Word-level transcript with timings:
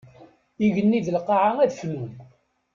Igenni 0.65 0.99
d 1.05 1.07
lqaɛa 1.17 1.53
ad 1.59 1.71
fnun. 1.79 2.11